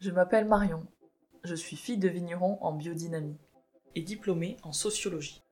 [0.00, 0.86] Je m'appelle Marion.
[1.42, 3.36] Je suis fille de vigneron en biodynamie
[3.96, 5.42] et diplômée en sociologie.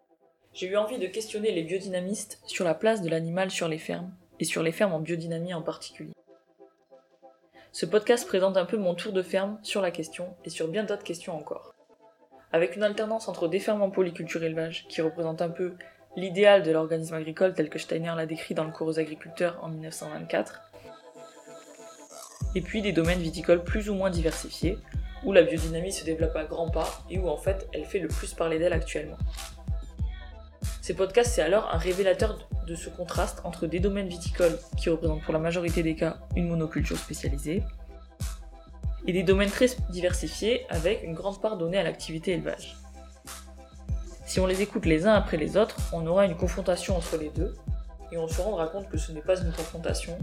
[0.52, 4.14] J'ai eu envie de questionner les biodynamistes sur la place de l'animal sur les fermes
[4.38, 6.12] et sur les fermes en biodynamie en particulier.
[7.72, 10.84] Ce podcast présente un peu mon tour de ferme sur la question et sur bien
[10.84, 11.74] d'autres questions encore.
[12.52, 15.74] Avec une alternance entre des fermes en polyculture élevage qui représentent un peu
[16.14, 19.70] l'idéal de l'organisme agricole tel que Steiner l'a décrit dans le cours aux agriculteurs en
[19.70, 20.65] 1924,
[22.56, 24.78] et puis des domaines viticoles plus ou moins diversifiés,
[25.24, 28.08] où la biodynamie se développe à grands pas et où en fait elle fait le
[28.08, 29.18] plus parler d'elle actuellement.
[30.80, 35.22] Ces podcasts, c'est alors un révélateur de ce contraste entre des domaines viticoles qui représentent
[35.22, 37.62] pour la majorité des cas une monoculture spécialisée,
[39.06, 42.76] et des domaines très diversifiés avec une grande part donnée à l'activité élevage.
[44.24, 47.28] Si on les écoute les uns après les autres, on aura une confrontation entre les
[47.28, 47.54] deux,
[48.12, 50.16] et on se rendra compte que ce n'est pas une confrontation,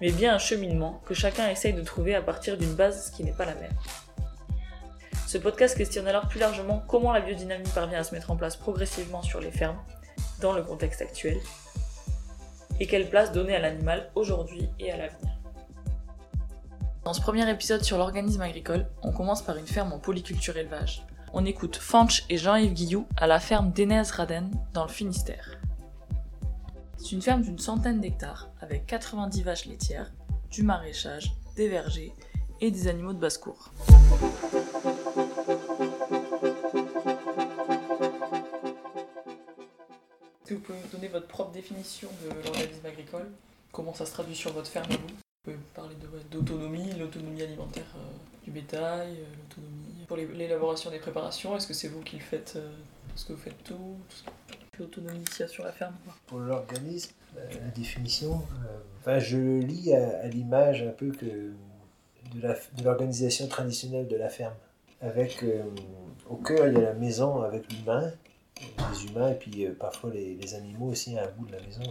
[0.00, 3.32] mais bien un cheminement que chacun essaye de trouver à partir d'une base qui n'est
[3.32, 3.74] pas la même.
[5.26, 8.56] Ce podcast questionne alors plus largement comment la biodynamie parvient à se mettre en place
[8.56, 9.78] progressivement sur les fermes,
[10.40, 11.38] dans le contexte actuel,
[12.80, 15.30] et quelle place donner à l'animal aujourd'hui et à l'avenir.
[17.04, 21.06] Dans ce premier épisode sur l'organisme agricole, on commence par une ferme en polyculture élevage.
[21.32, 25.60] On écoute Fanch et Jean-Yves Guillou à la ferme d'Enez-Raden dans le Finistère.
[27.02, 30.12] C'est une ferme d'une centaine d'hectares avec 90 vaches laitières,
[30.50, 32.12] du maraîchage, des vergers
[32.60, 33.72] et des animaux de basse-cour.
[40.44, 43.30] Est-ce que vous pouvez me donner votre propre définition de l'organisme agricole?
[43.72, 44.98] Comment ça se traduit sur votre ferme vous?
[44.98, 45.96] Vous pouvez parler
[46.30, 48.10] d'autonomie, l'autonomie alimentaire euh,
[48.44, 51.56] du bétail, euh, l'autonomie pour l'élaboration des préparations.
[51.56, 52.70] Est-ce que c'est vous qui le faites euh,
[53.14, 53.96] Est-ce que vous faites tout,
[54.80, 55.94] L'autonomie sur la ferme.
[56.26, 61.52] Pour l'organisme, euh, la définition, euh, enfin, je lis à, l'image un peu que
[62.34, 64.54] de l'organisation traditionnelle de la ferme.
[65.02, 65.64] Avec euh,
[66.30, 68.10] au cœur, il y a la maison avec l'humain,
[68.58, 71.82] les humains, et puis parfois les, animaux aussi à un bout de la maison.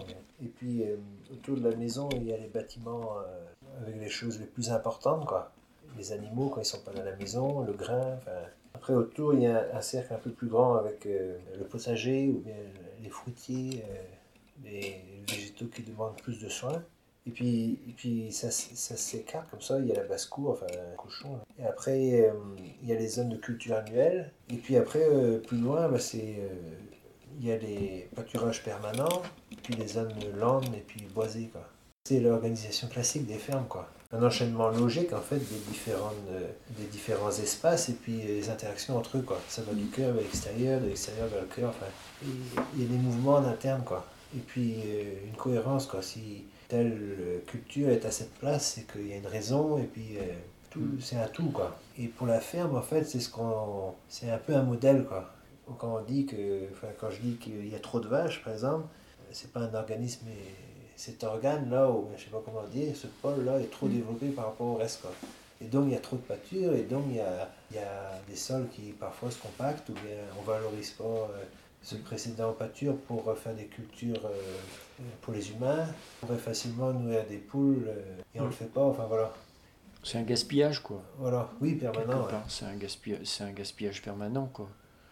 [0.44, 0.84] Et puis
[1.32, 3.18] autour de la maison, il y a les bâtiments
[3.82, 5.52] avec les choses les plus importantes, quoi.
[5.98, 8.32] Les animaux quand ils sont pas dans la maison, le grain, enfin,
[8.74, 12.30] après, autour, il y a un cercle un peu plus grand avec euh, le potager
[12.30, 12.56] ou bien
[13.02, 16.84] les fruitiers, euh, les végétaux qui demandent plus de soins.
[17.28, 19.80] Et puis, et puis ça, ça s'écarte comme ça.
[19.80, 21.40] Il y a la basse-cour, enfin, un cochon.
[21.60, 22.32] Et après, euh,
[22.82, 24.32] il y a les zones de culture annuelles.
[24.50, 25.06] Et puis après,
[25.46, 26.40] plus loin, bah, c'est,
[27.40, 29.22] il y a les pâturages permanents,
[29.64, 31.50] puis les zones landes et puis boisées.
[31.52, 31.68] Quoi.
[32.06, 33.68] C'est l'organisation classique des fermes.
[33.68, 38.50] Quoi un enchaînement logique en fait des, différentes, euh, des différents espaces et puis les
[38.50, 39.40] interactions entre eux quoi.
[39.48, 41.70] Ça va du cœur vers l'extérieur, de l'extérieur vers le cœur.
[41.70, 41.86] Enfin,
[42.24, 44.08] il y a des mouvements en interne quoi.
[44.36, 46.02] Et puis euh, une cohérence quoi.
[46.02, 49.86] Si telle euh, culture est à cette place, c'est qu'il y a une raison et
[49.86, 50.18] puis
[50.72, 51.80] tout, c'est un tout quoi.
[52.00, 55.32] Et pour la ferme en fait c'est ce qu'on, c'est un peu un modèle quoi.
[55.78, 58.54] Quand on dit que, enfin quand je dis qu'il y a trop de vaches par
[58.54, 58.86] exemple,
[59.32, 60.69] c'est pas un organisme mais
[61.00, 63.92] cet organe-là, ou je sais pas comment dire, ce pôle-là est trop Mm.
[63.94, 65.02] développé par rapport au reste.
[65.02, 65.12] Quoi.
[65.62, 67.80] Et donc il y a trop de pâture, et donc il y a, il y
[67.80, 71.28] a des sols qui parfois se compactent, ou bien on valorise pas euh,
[71.82, 75.86] ce précédent pâture pour faire des cultures euh, pour les humains.
[76.22, 79.32] On pourrait facilement nourrir des poules, euh, et on le fait pas, enfin voilà.
[80.04, 81.02] C'est un gaspillage, quoi.
[81.18, 82.26] Voilà, oui, permanent.
[82.26, 82.34] ouais.
[82.50, 84.68] C'est un, gaspillage, un gaspillage permanent, quoi.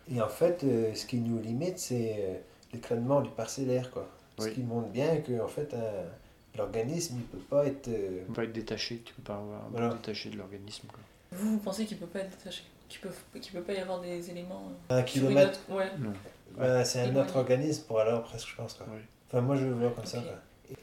[0.09, 0.65] Et en fait,
[0.95, 3.91] ce qui nous limite, c'est l'éclatement du parcellaire.
[3.91, 4.07] Quoi.
[4.39, 4.53] Ce Oui.
[4.53, 7.87] qui montre bien que en fait, un- l'organisme, il peut pas être...
[7.87, 9.89] euh, Tu peux pas être détaché, tu peux pas avoir un Voilà.
[9.89, 10.99] détaché de l'organisme, quoi.
[11.31, 12.63] Vous, vous pensez qu'il peut pas être détaché?
[12.89, 13.09] Qu'il peut,
[13.39, 15.89] qu'il peut pas y avoir des éléments euh, un kilomètre autre- Ouais.
[15.99, 16.13] Non.
[16.57, 18.73] Ben, c'est un autre organisme pour alors presque, je pense.
[18.75, 18.87] Quoi.
[18.91, 19.01] Oui.
[19.27, 20.19] Enfin, moi, je le vois comme ça.
[20.21, 20.31] Quoi.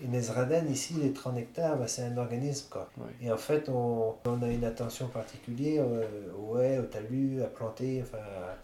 [0.02, 2.66] Et Nesraden, ici, les 30 hectares, ben, c'est un organisme.
[2.70, 2.90] Quoi.
[2.98, 3.06] Oui.
[3.22, 8.02] Et en fait, on, on a une attention particulière euh, haies, aux talus, à planter,
[8.02, 8.22] enfin,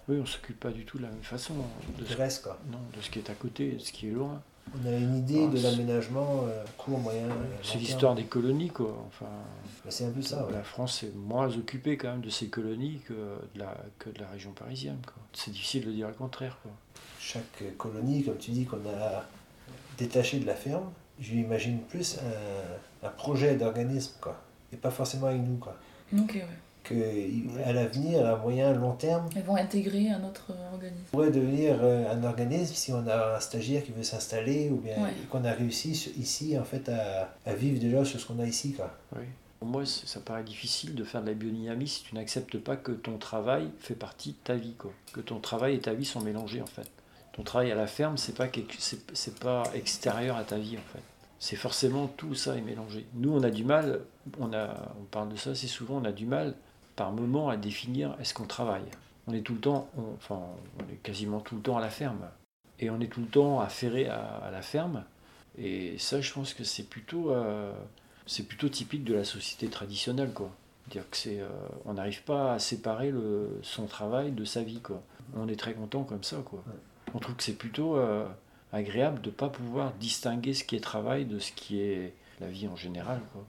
[0.08, 2.42] Oui, on s'occupe pas du tout de la même façon hein, de du ce, reste.
[2.44, 2.58] Quoi.
[2.70, 4.42] non, de ce qui est à côté, de ce qui est loin.
[4.72, 7.26] On a une idée Ah, de l'aménagement euh, court, moyen.
[7.26, 8.94] euh, C'est l'histoire des colonies, quoi.
[9.08, 9.26] Enfin,
[9.84, 10.46] Ben, c'est un peu ça.
[10.46, 10.52] ouais.
[10.52, 13.12] la France est moins occupée quand même de ses colonies que
[13.54, 15.16] de la, que de la région parisienne, quoi.
[15.32, 16.70] C'est difficile de dire le contraire, quoi.
[17.18, 19.24] Chaque colonie, comme tu dis, qu'on a
[19.98, 20.90] détaché de la ferme,
[21.20, 22.18] je lui imagine plus
[23.02, 24.40] un, un projet d'organisme, quoi.
[24.72, 25.76] Et pas forcément avec nous, quoi.
[26.16, 26.46] Ok, ouais.
[26.82, 31.04] Que, il- à l'avenir, à moyen, long terme, Elles vont intégrer un autre organisme.
[31.12, 34.96] pourrait devenir euh, un organisme si on a un stagiaire qui veut s'installer ou bien
[34.96, 35.10] Ouais.
[35.30, 38.72] qu'on a réussi ici en fait à, à vivre déjà sur ce qu'on a ici
[38.72, 38.90] quoi.
[39.16, 39.24] Oui.
[39.58, 42.92] Pour moi, ça paraît difficile de faire de la biodynamie si tu n'acceptes pas que
[42.92, 44.90] ton travail fait partie de ta vie, quoi.
[45.12, 46.88] Que ton travail et ta vie sont mélangés, en fait.
[47.34, 48.46] Ton travail à la ferme, c'est pas
[49.12, 51.02] c'est pas extérieur à ta vie, en fait.
[51.38, 53.04] C'est forcément tout ça est mélangé.
[53.14, 54.00] Nous, on a du mal,
[54.40, 56.54] on a, on parle de ça assez souvent, on a du mal
[57.00, 58.84] par moment à définir est-ce qu'on travaille?
[59.26, 59.88] On est tout le temps,
[60.18, 60.38] enfin,
[60.78, 62.28] on est quasiment tout le temps à la ferme.
[62.78, 65.02] Et on est tout le temps affairé à, à la ferme.
[65.56, 67.72] Et ça, je pense que c'est plutôt, euh,
[68.26, 70.50] c'est plutôt typique de la société traditionnelle, quoi.
[70.90, 71.48] Dire que c'est, euh,
[71.86, 75.02] on n'arrive pas à séparer le, son travail de sa vie, quoi.
[75.34, 76.62] On est très content comme ça, quoi.
[77.14, 78.28] On trouve que c'est plutôt euh,
[78.74, 82.48] agréable de ne pas pouvoir distinguer ce qui est travail de ce qui est la
[82.48, 83.42] vie en général, quoi.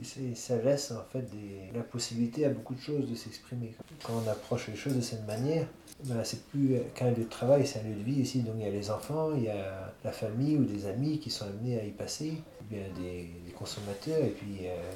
[0.00, 1.26] Et ça laisse en fait
[1.74, 3.74] la possibilité à beaucoup de choses de s'exprimer.
[4.04, 5.66] Quand on approche les choses de cette manière,
[6.04, 8.42] ben, c'est plus qu'un lieu de travail, c'est un lieu de vie ici.
[8.42, 11.30] Donc il y a les enfants, il y a la famille ou des amis qui
[11.30, 12.34] sont amenés à y passer,
[12.70, 14.68] bien des, des consommateurs et puis.
[14.68, 14.92] Euh...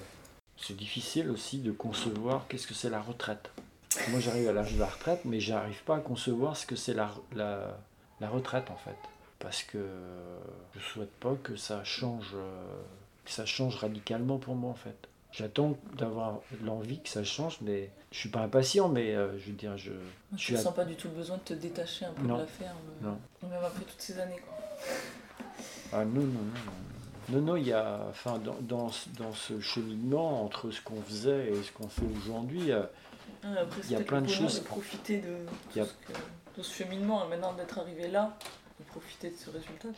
[0.57, 3.51] C'est difficile aussi de concevoir qu'est-ce que c'est la retraite.
[4.11, 6.95] Moi j'arrive à l'âge de la retraite, mais j'arrive pas à concevoir ce que c'est
[6.95, 8.97] la, la, retraite en fait.
[9.41, 9.85] Parce que
[10.77, 12.37] je souhaite pas que ça change,
[13.25, 15.09] que ça change radicalement pour moi en fait.
[15.33, 19.57] J'attends d'avoir l'envie que ça change, mais je suis pas impatient, mais euh, je veux
[19.57, 19.93] dire, je.
[20.37, 22.35] Je ne sens pas du tout le besoin de te détacher un peu non.
[22.35, 22.77] de la ferme.
[23.01, 23.19] Non.
[23.43, 24.59] Même après toutes ces années, quoi.
[25.93, 26.63] Ah non, non, non.
[27.31, 31.49] Non, non, il y a, enfin, dans, dans, dans ce cheminement entre ce qu'on faisait
[31.53, 32.89] et ce qu'on fait aujourd'hui, ah,
[33.61, 34.61] après, il y a plein de choses.
[34.61, 35.37] de profiter de,
[35.75, 35.87] Il y a...
[35.87, 38.37] ce que- de ce cheminement, et maintenant d'être arrivé là,
[38.83, 39.89] de profiter de ce résultat.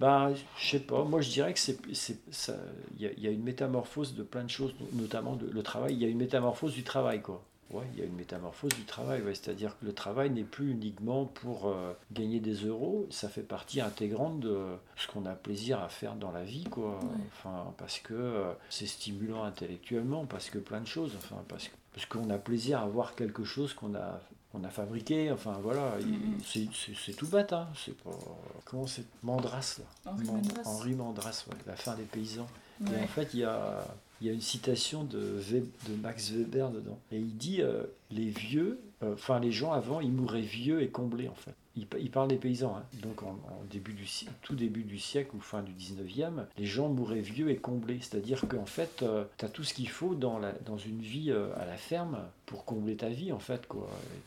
[0.00, 1.78] Ben, je sais pas, moi je dirais que c'est,
[2.98, 5.94] il y, y a une métamorphose de plein de choses, notamment de- le travail.
[5.94, 7.42] Il y a une métamorphose du travail, quoi.
[7.70, 9.34] Ouais, il y a une métamorphose du travail, ouais.
[9.34, 13.80] c'est-à-dire que le travail n'est plus uniquement pour euh, gagner des euros, ça fait partie
[13.80, 14.58] intégrante de
[14.96, 16.98] ce qu'on a plaisir à faire dans la vie, quoi.
[17.00, 17.24] Ouais.
[17.32, 22.06] Enfin, parce que euh, c'est stimulant intellectuellement, parce que plein de choses, enfin, parce, parce
[22.06, 24.20] qu'on a plaisir à voir quelque chose qu'on a
[24.54, 26.68] qu'on a fabriqué, enfin voilà, il- Mhm.
[26.96, 27.68] c'est, tout bête, hein.
[27.84, 28.10] c'est pas...
[28.64, 30.62] Comment c'est Mandras, là Henri Man- Mandras.
[30.64, 32.46] Henri Mandras, ouais, la fin des paysans.
[32.86, 33.84] Et en fait, il y a,
[34.20, 36.98] y a une citation de, de Max Weber dedans.
[37.12, 40.88] Et il dit euh, les vieux, euh, enfin les gens avant, ils mouraient vieux et
[40.88, 41.54] comblés en fait.
[41.76, 42.76] Il, pa- il parle des paysans.
[42.76, 42.84] hein.
[43.02, 43.36] Donc en,
[43.70, 44.06] début du,
[44.42, 47.98] tout début du siècle ou fin du 19e, les gens mouraient vieux et comblés.
[48.00, 49.04] C'est-à-dire qu'en fait,
[49.38, 52.64] tu as tout ce qu'il faut dans, dans une vie euh, à la ferme pour
[52.64, 53.66] combler ta vie en fait.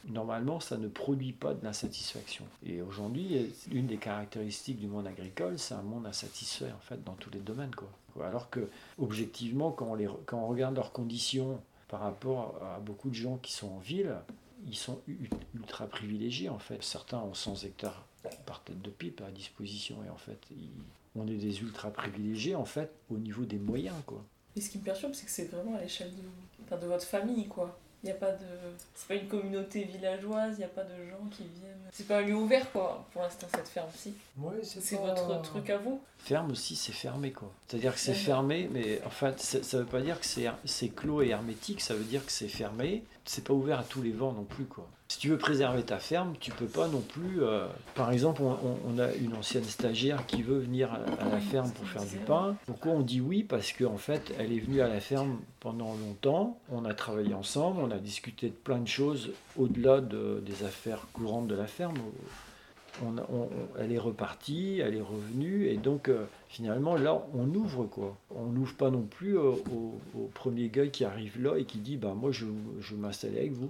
[0.09, 2.45] Normalement, ça ne produit pas de l'insatisfaction.
[2.65, 7.13] Et aujourd'hui, une des caractéristiques du monde agricole, c'est un monde insatisfait en fait dans
[7.13, 7.73] tous les domaines.
[7.75, 7.89] Quoi.
[8.25, 8.67] Alors que
[8.99, 9.95] objectivement, quand
[10.33, 14.13] on regarde leurs conditions par rapport à beaucoup de gens qui sont en ville,
[14.67, 14.99] ils sont
[15.55, 16.83] ultra privilégiés en fait.
[16.83, 18.05] Certains ont 100 hectares
[18.45, 20.69] par tête de pipe à disposition et en fait, ils-
[21.15, 24.23] on est des ultra privilégiés en fait au niveau des moyens quoi.
[24.55, 26.23] Et ce qui me perturbe, c'est que c'est vraiment à l'échelle de,
[26.65, 27.77] enfin, de votre famille, quoi.
[28.03, 28.45] Il n'y a pas de.
[28.95, 31.73] C'est pas une communauté villageoise, il n'y a pas de gens qui viennent.
[31.91, 34.13] C'est pas un lieu ouvert, quoi, pour l'instant, cette ferme-ci.
[34.37, 35.99] Oui, c'est C'est pas- votre truc à vous.
[36.19, 37.51] Ferme aussi, c'est fermé quoi.
[37.67, 40.89] C'est-à-dire que c'est fermé, mais en fait, ça ça veut pas dire que c'est c'est
[40.89, 43.03] clos et hermétique, ça veut dire que c'est fermé.
[43.29, 44.87] C'est pas ouvert à tous les vents non plus quoi.
[45.09, 47.41] Si tu veux préserver ta ferme, tu peux pas non plus.
[47.41, 51.71] euh, Par exemple, on, a une ancienne stagiaire qui veut venir à, à la ferme
[51.71, 52.55] pour faire du pain.
[52.65, 53.43] Pourquoi on dit oui?
[53.43, 56.59] Parce qu'en fait, elle est venue à la ferme pendant longtemps.
[56.71, 61.07] On a travaillé ensemble, on a discuté de plein de choses au-delà de- des affaires
[61.13, 61.95] courantes de la ferme.
[63.05, 67.21] On a- on- on- elle est repartie, elle est revenue, et donc euh, finalement là
[67.35, 68.15] on ouvre quoi.
[68.35, 71.77] On n'ouvre pas non plus euh, au, au premier gars qui arrive là et qui
[71.77, 72.45] dit bah moi je,
[72.79, 73.69] je veux m'installer avec vous.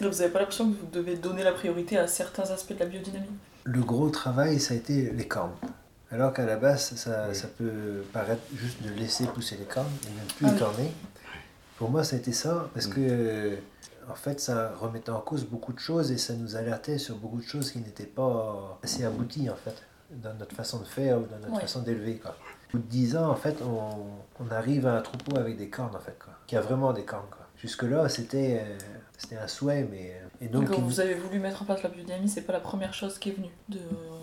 [0.00, 2.86] Vous n'avez pas l'impression que vous devez donner la priorité à certains aspects de la
[2.86, 3.26] biodynamie?
[3.64, 5.54] Le gros travail, ça a été les cornes.
[6.10, 7.34] Alors qu'à la base, ça, Oui.
[7.34, 10.58] ça peut paraître juste de laisser pousser les cornes et ne plus Ah les oui.
[10.58, 10.86] corner.
[11.78, 12.90] Pour moi, ça a été ça, parce Mm.
[12.94, 13.56] que euh,
[14.08, 17.38] en fait, ça remettait en cause beaucoup de choses et ça nous alertait sur beaucoup
[17.38, 19.74] de choses qui n'étaient pas assez abouties, en fait,
[20.10, 21.60] dans notre façon de faire ou dans notre Ouais.
[21.60, 22.16] façon d'élever.
[22.18, 22.36] quoi.
[22.68, 25.68] Au bout de 10 ans, en fait, on, on arrive à un troupeau avec des
[25.68, 27.28] cornes, en fait, quoi, qui a vraiment des cornes.
[27.30, 27.46] Quoi.
[27.56, 28.78] Jusque-là, c'était euh,
[29.16, 30.20] c'était un souhait, mais...
[30.22, 32.60] euh, Et donc, il- vous avez voulu mettre en place la biodynamie, c'est pas la
[32.60, 33.78] première chose qui est venue, de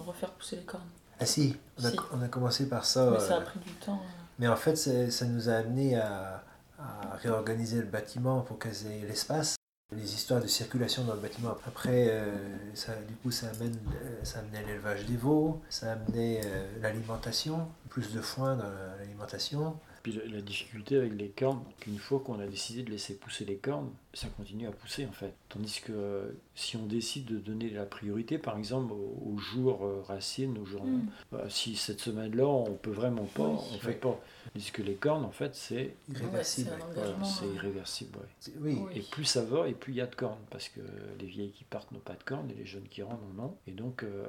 [0.05, 0.83] refaire pousser les cornes.
[1.19, 1.97] Ah si, on a, Si.
[2.13, 3.09] on a commencé par ça.
[3.11, 3.93] Mais ça euh, a pris du temps.
[3.93, 4.21] euh.
[4.39, 6.43] Mais en fait, ça nous a amené à,
[6.79, 9.55] à réorganiser le bâtiment pour qu'elles aient l'espace.
[9.97, 11.55] Les histoires de circulation dans le bâtiment.
[11.67, 12.33] Après, euh,
[12.73, 17.67] ça, du coup, ça, amène, euh, ça amenait l'élevage des veaux, ça amenait euh, l'alimentation,
[17.89, 19.75] plus de foin dans la- l'alimentation.
[20.01, 23.45] Puis la, la difficulté avec les cornes, qu'une fois qu'on a décidé de laisser pousser
[23.45, 25.33] les cornes, ça continue à pousser en fait.
[25.49, 29.83] Tandis que euh, si on décide de donner la priorité, par exemple au, au jour
[29.83, 31.07] euh, racine, au jour, Mm.
[31.31, 33.57] bah, si cette semaine-là on peut vraiment pas, Oui.
[33.73, 33.95] on fait Oui.
[33.95, 34.19] pas.
[34.53, 36.69] Tandis que les cornes en fait c'est Irréversible.
[36.71, 36.77] Ouais,
[37.23, 37.51] c'est ouais.
[37.51, 37.55] euh.
[37.55, 38.17] irréversible.
[38.19, 38.25] ouais.
[38.39, 38.77] C'est- oui.
[38.79, 38.91] Oui.
[38.97, 40.81] Et plus ça va, et plus il y a de cornes, parce que
[41.19, 43.55] les vieilles qui partent n'ont pas de cornes, et les jeunes qui rentrent en ont.
[43.67, 44.25] Et donc, euh,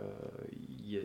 [0.81, 1.03] il y a-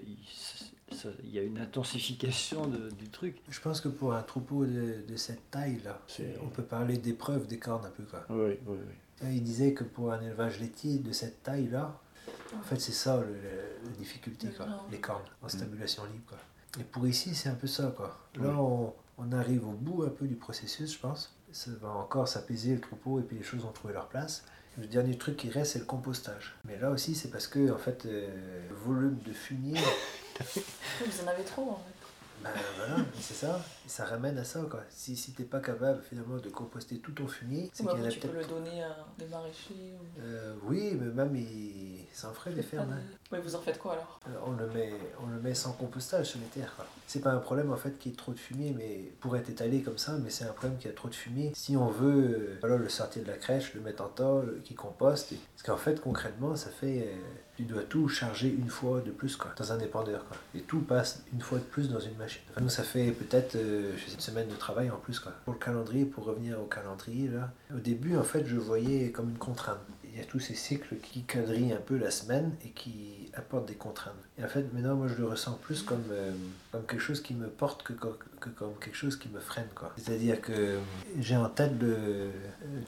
[1.24, 3.38] y une intensification de- du truc.
[3.50, 7.48] Je pense que pour un troupeau de, de cette taille-là, C'est- on peut parler d'épreuve
[7.48, 8.04] des cornes un peu.
[8.04, 8.26] Quoi.
[8.30, 9.28] Oui, oui, oui.
[9.28, 12.00] Et Il disait que pour un élevage laitier de cette taille-là,
[12.58, 16.24] en fait, c'est ça le- le- la difficulté, quoi, les cornes en stabulation libre.
[16.30, 16.38] Quoi.
[16.80, 17.94] Et pour ici, c'est un peu ça.
[17.96, 18.18] Quoi.
[18.36, 18.56] Là, Oui.
[18.58, 21.36] on, on arrive au bout un peu du processus, je pense.
[21.52, 24.44] Ça va encore s'apaiser le troupeau et puis les choses vont trouver leur place.
[24.78, 26.56] Le dernier truc qui reste, c'est le compostage.
[26.64, 29.76] Mais là aussi, c'est parce que, en fait, euh, le volume de fumier,
[30.40, 31.99] Vous en avez trop en fait.
[32.44, 33.62] Ben voilà, c'est ça.
[33.88, 34.82] Ça ramène à ça, quoi.
[34.90, 38.04] Si, si t'es pas capable, finalement, de composter tout ton fumier, c'est Bah, qu'il y
[38.04, 39.94] en a tu peux le donner à des maraîchers.
[40.00, 40.22] Ou...
[40.22, 42.06] Euh, oui, mais même, il...
[42.14, 42.92] ça en ferait des fermes.
[42.94, 43.02] hein.
[43.32, 44.20] Mais vous en faites quoi alors?
[44.28, 44.94] Euh, On le, met,
[45.24, 46.74] on le met sans compostage sur les terres.
[46.76, 46.86] quoi.
[47.08, 49.50] C'est pas un problème en fait qu'il y ait trop de fumier, mais pour être
[49.50, 51.52] étalé comme ça, mais c'est un problème qu'il y a trop de fumier.
[51.56, 54.76] Si on veut euh, voilà, le sortir de la crèche, le mettre en tas, qu'il
[54.76, 57.14] composte, et- parce qu'en fait concrètement ça fait,
[57.60, 60.24] tu dois tout charger une fois de plus quoi, dans un dépendeur.
[60.24, 60.38] Quoi.
[60.56, 62.42] Et tout passe une fois de plus dans une machine.
[62.62, 65.20] Nous ça fait peut-être euh, une semaine de travail en plus.
[65.20, 65.34] Quoi.
[65.44, 67.30] Pour le calendrier, pour revenir au calendrier,
[67.76, 69.80] au début en fait je voyais comme une contrainte.
[70.20, 73.68] Il y a tous ces cycles qui quadrillent un peu la semaine et qui apportent
[73.70, 74.16] des contraintes.
[74.38, 76.34] Et en fait, maintenant, moi, je le ressens plus comme, euh,
[76.74, 79.68] comme quelque chose qui me porte que, co- que comme quelque chose qui me freine.
[79.76, 79.94] quoi.
[79.96, 80.78] C'est-à-dire que
[81.20, 82.32] j'ai en tête le, euh,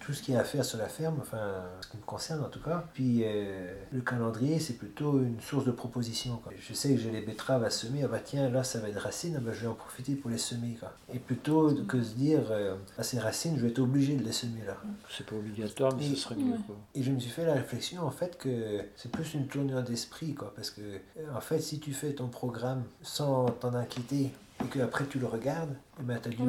[0.01, 2.43] tout ce qu'il y a à faire sur la ferme, enfin, ce qui me concerne
[2.43, 2.85] en tout cas.
[2.93, 6.35] Puis euh, le calendrier, c'est plutôt une source de proposition.
[6.37, 6.51] quoi.
[6.59, 8.99] Je sais que j'ai les betteraves à semer, ah bah tiens, là, ça va être
[8.99, 10.75] racine, ah bah, je vais en profiter pour les semer.
[10.79, 10.91] Quoi.
[11.13, 14.33] Et plutôt que se dire, euh, ah, c'est racine, je vais être obligé de les
[14.33, 14.75] semer là.
[15.09, 16.57] C'est pas obligatoire, mais Et- ce serait mieux.
[16.67, 16.75] Quoi.
[16.95, 20.33] Et je me suis fait la réflexion en fait que c'est plus une tournure d'esprit
[20.33, 24.31] quoi parce que euh, en fait si tu fais ton programme sans t'en inquiéter
[24.63, 26.41] et que après tu le regardes, eh ben, tu as du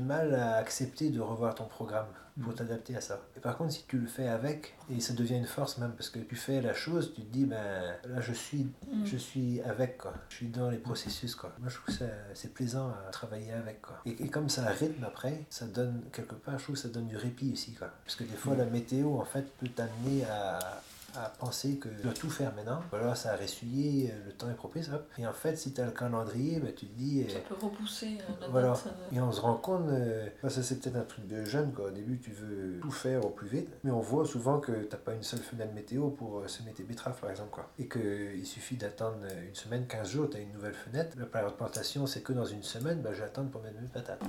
[0.00, 0.02] Oui.
[0.02, 2.06] mal à accepter de revoir ton programme
[2.42, 3.20] pour t'adapter à ça.
[3.36, 6.10] Et par contre si tu le fais avec et ça devient une force même parce
[6.10, 9.04] que tu fais la chose, tu te dis ben là je suis Mm.
[9.06, 10.14] je suis avec quoi.
[10.28, 11.52] Je suis dans les processus quoi.
[11.58, 14.00] Moi je trouve que c'est plaisant à travailler avec quoi.
[14.06, 17.08] Et, et comme ça rythme après, ça donne quelque part je trouve que ça donne
[17.08, 17.88] du répit aussi quoi.
[18.04, 20.82] Parce que des fois la météo en fait peut t'amener à
[21.24, 22.80] à penser que tu dois tout faire maintenant.
[22.90, 25.08] Voilà, ça a ressuyé, euh, le temps est propice, hop.
[25.18, 27.54] Et en fait, si tu as le calendrier, ben, tu te dis, euh, Ça peut
[27.66, 28.68] repousser euh, la voilà.
[28.68, 28.86] date.
[28.86, 31.86] euh, Et on se rend compte, euh, ça c'est peut-être un truc de jeune, quoi.
[31.86, 34.96] Au début, tu veux tout faire au plus vite, mais on voit souvent que t'as
[34.96, 37.70] pas une seule fenêtre météo pour euh, semer tes betteraves, par exemple, quoi.
[37.78, 41.16] Et qu'il suffit d'attendre euh, une semaine, 15 jours, tu as une nouvelle fenêtre.
[41.18, 44.22] La période de plantation, c'est que dans une semaine, ben, j'attends pour mettre mes patates.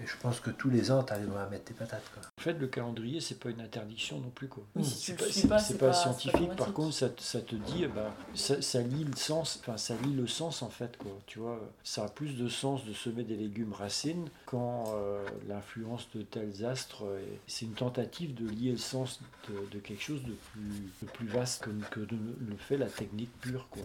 [0.00, 2.22] Et je pense que tous les ans, tu arriveras à mettre tes patates, quoi.
[2.38, 4.46] En fait, le calendrier, c'est pas une interdiction non plus.
[4.48, 4.62] Quoi.
[4.76, 5.92] Oui, si tu le pas, pas
[6.30, 6.56] scientifique.
[6.56, 9.58] Par contre, ça, te- ça te dit, ben, ça, ça lie le sens.
[9.60, 10.96] Enfin, ça lie le sens en fait.
[10.96, 11.12] Quoi.
[11.26, 16.08] Tu vois, ça a plus de sens de semer des légumes racines quand euh, l'influence
[16.14, 17.04] de tels astres.
[17.20, 21.06] est- C'est une tentative de lier le sens de, de quelque chose de plus, de
[21.12, 22.16] plus vaste que, que de-
[22.48, 23.66] le fait la technique pure.
[23.70, 23.82] Quoi.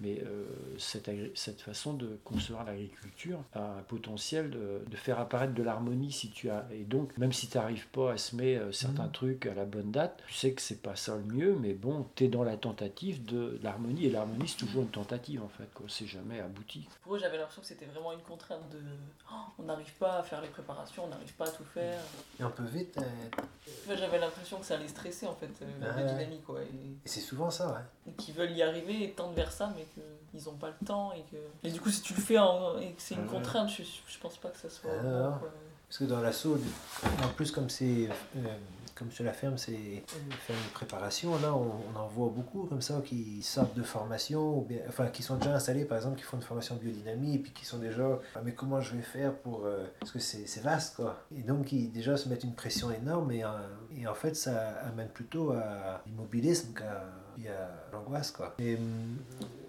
[0.00, 0.44] Mais euh,
[0.78, 6.30] cette, façon de concevoir l'agriculture a un potentiel de, de faire apparaître de l'harmonie si
[6.30, 6.66] tu as.
[6.72, 9.12] Et donc, même si tu n'arrives pas à semer euh, certains Mhm.
[9.12, 12.06] trucs à la bonne date, tu sais que c'est pas ça le mieux, mais bon,
[12.14, 14.06] tu es dans la tentative de l'harmonie.
[14.06, 15.86] Et l'harmonie, c'est toujours une tentative en fait, quoi.
[15.88, 16.86] C'est jamais abouti.
[17.02, 18.78] Pour eux, j'avais l'impression que c'était vraiment une contrainte de.
[19.30, 22.00] Oh, on n'arrive pas à faire les préparations, on n'arrive pas à tout faire.
[22.40, 22.98] Et on peut vite.
[22.98, 26.60] euh, j'avais l'impression que ça allait stresser en fait, euh, la biodynamie quoi.
[26.62, 26.66] Et,
[27.04, 28.10] Et c'est souvent ça, ouais.
[28.10, 29.86] et qu'ils veulent y arriver et tendent vers ça, mais
[30.32, 31.12] qu'ils n'ont pas le temps.
[31.12, 31.36] Et, que...
[31.66, 33.26] et du coup, si tu le fais en- et que c'est une Ouais.
[33.28, 34.90] contrainte, je, je pense pas que ça soit.
[34.98, 35.50] Ah, bon, quoi.
[35.88, 36.58] Parce que dans l'assaut,
[37.24, 38.40] en plus comme c'est euh,
[38.98, 42.82] comme sur la ferme, c'est euh, faire une préparation, là on, en voit beaucoup comme
[42.82, 46.24] ça qui sortent de formation, ou bien, enfin qui sont déjà installés par exemple, qui
[46.24, 49.34] font une formation biodynamie et puis qui sont déjà ah, mais comment je vais faire
[49.34, 51.24] pour euh, parce que c'est vaste quoi.
[51.36, 53.44] Et donc qui déjà se mettent une pression énorme et,
[53.96, 57.04] et en fait ça amène plutôt à l'immobilisme qu'à
[57.38, 58.54] puis à l'angoisse quoi.
[58.58, 59.18] Et, hum,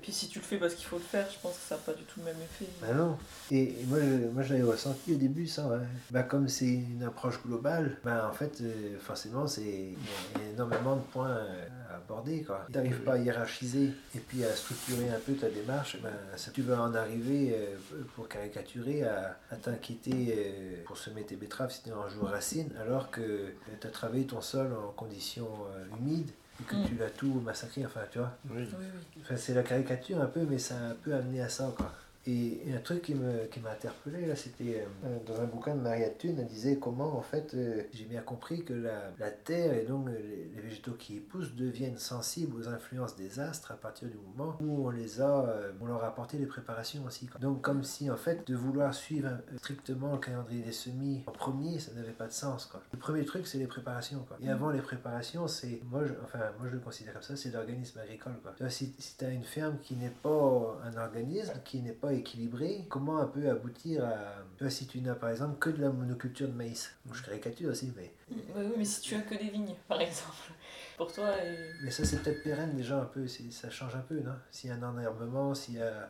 [0.01, 1.81] Puis si tu le fais parce qu'il faut le faire, je pense que ça n'a
[1.81, 2.65] pas du tout le même effet.
[2.81, 3.17] ben non.
[3.51, 5.67] Et, et moi, je, moi, je l'avais ressenti au début, ça.
[5.67, 5.77] Ouais.
[6.11, 10.49] Ben, comme c'est une approche globale, ben, en fait, euh, forcément, c'est il y a
[10.53, 12.45] énormément de points euh, à aborder.
[12.67, 15.97] Tu n'arrives pas à hiérarchiser et puis à structurer un peu ta démarche.
[16.01, 17.75] Ben, ça, tu vas en arriver, euh,
[18.15, 22.29] pour caricaturer, à, à t'inquiéter euh, pour semer tes betteraves si tu es en jour
[22.29, 26.85] racine, alors que tu as travaillé ton sol en conditions euh, humides et que Mm.
[26.87, 27.85] tu l'as tout massacré.
[27.85, 28.31] Enfin, tu vois.
[28.49, 28.57] Oui.
[28.57, 29.21] Oui, oui.
[29.21, 31.91] Enfin, c'est la caricature un peu, mais ça peut amener à ça, quoi.
[32.29, 35.81] Et, un truc qui me qui m'a interpellé là, c'était euh, dans un bouquin de
[35.81, 39.73] Maria Thune, elle disait comment en fait euh, j'ai bien compris que la, la terre
[39.73, 44.07] et donc les, végétaux qui y poussent deviennent sensibles aux influences des astres à partir
[44.07, 47.29] du moment où on les a, euh, on leur a apporté les préparations aussi.
[47.39, 51.31] Donc comme si en fait de vouloir suivre euh, strictement le calendrier des semis en
[51.31, 52.65] premier, ça n'avait pas de sens.
[52.65, 52.81] Quoi.
[52.91, 54.25] Le premier truc c'est les préparations.
[54.27, 54.37] Quoi.
[54.41, 57.51] Et avant les préparations, c'est moi, je, enfin moi je le considère comme ça, c'est
[57.51, 58.35] l'organisme agricole.
[58.43, 58.53] Quoi.
[58.55, 61.91] Tu vois, si, si tu as une ferme qui n'est pas un organisme, qui n'est
[61.91, 64.35] pas équilibré, comment elle peut aboutir à...
[64.57, 67.23] Tu vois, si tu n'as par exemple que de la monoculture de maïs, Donc, je
[67.23, 70.51] caricature aussi, mais, Oui, oui, mais si tu as que des vignes, par exemple,
[70.97, 74.19] pour toi, et- mais ça c'est peut-être pérenne déjà un peu, ça change un peu,
[74.19, 74.35] non?
[74.51, 76.09] S'il y a un enherbement, s'il y a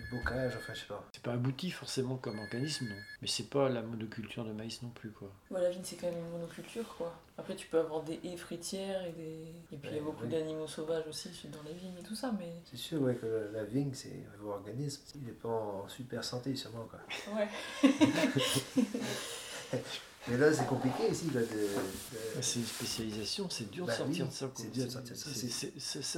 [0.00, 1.08] du bocage, enfin je sais pas.
[1.12, 2.96] C'est pas abouti forcément comme organisme, non.
[3.22, 5.30] Mais c'est pas la monoculture de maïs non plus, quoi.
[5.50, 7.14] Ouais, la vigne, c'est quand même une monoculture, quoi.
[7.38, 9.54] Après, tu peux avoir des haies fruitières et des...
[9.72, 10.30] Et puis, il y a beaucoup oui.
[10.30, 12.52] d'animaux sauvages aussi dans les vignes et tout ça, mais...
[12.64, 16.54] C'est sûr ouais, que la vigne c'est un organisme, il n'est pas en super santé
[16.56, 16.88] sûrement.
[16.88, 17.00] Quoi.
[17.34, 17.48] Ouais.
[20.28, 23.96] Mais là c'est compliqué ici là, de, de- C'est une spécialisation, c'est dur Bah de
[23.98, 24.46] sortir oui, de ça.
[24.54, 25.30] c'est dur de sortir de ça,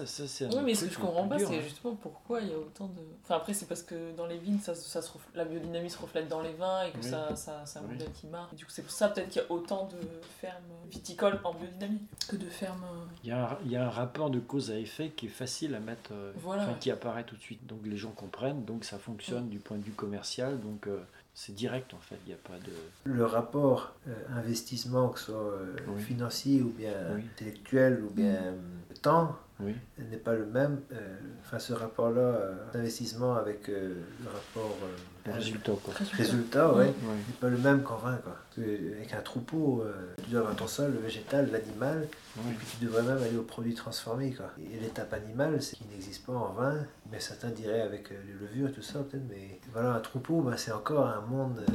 [0.04, 1.60] C'est- c'est Oui, mais ce que je comprends pas, c'est hein.
[1.62, 3.00] justement pourquoi il y a autant de.
[3.22, 5.98] Enfin, après, c'est parce que dans les vignes, ça, ça se refl- la biodynamie se
[5.98, 7.08] reflète dans les vins et que Oui.
[7.10, 7.96] ça, ça, ça Oui.
[8.14, 8.52] qui marque.
[8.52, 9.98] Et du coup, c'est pour ça peut-être qu'il y a autant de
[10.40, 12.82] fermes viticoles en biodynamie que de fermes.
[12.84, 15.26] euh, Il y, a un, il y a un rapport de cause à effet qui
[15.26, 16.64] est facile à mettre, euh, Voilà.
[16.64, 17.64] enfin, qui apparaît tout de suite.
[17.66, 21.00] Donc les gens comprennent, donc ça fonctionne du point de vue commercial, donc euh,
[21.34, 22.16] c'est direct en fait.
[22.26, 22.72] Il n'y a pas de.
[23.04, 26.02] le rapport euh, investissement, que ce soit euh, Oui.
[26.02, 27.22] financier ou bien Oui.
[27.34, 28.52] intellectuel ou bien euh,
[29.00, 29.74] temps, Oui.
[29.98, 30.80] n'est pas le même.
[30.92, 35.94] euh, Enfin, ce rapport-là euh, d'investissement avec euh, le rapport euh, Le résultat quoi.
[36.16, 36.92] résultat, ouais, Ouais.
[36.92, 38.16] n'est pas le même qu'en vin.
[38.16, 38.32] Quoi.
[38.54, 39.92] Parce que avec un troupeau, euh,
[40.24, 42.50] tu dois avoir ton sol, le végétal, l'animal, Ouais.
[42.50, 44.32] et puis tu devrais même aller aux produits transformés.
[44.32, 44.46] Quoi.
[44.58, 46.74] Et l'étape animale, c'est qui n'existe pas en vin,
[47.12, 49.22] mais certains diraient avec euh, les levures et tout ça, peut-être.
[49.28, 51.60] Mais voilà, un troupeau, ben, c'est encore un monde.
[51.70, 51.74] euh,